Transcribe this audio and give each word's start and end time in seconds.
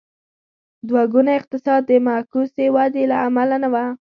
دوه 0.87 1.03
ګونی 1.13 1.33
اقتصاد 1.39 1.81
د 1.85 1.91
معکوسې 2.07 2.65
ودې 2.75 3.03
له 3.11 3.17
امله 3.27 3.55
نه 3.63 3.67
و. 3.73 3.75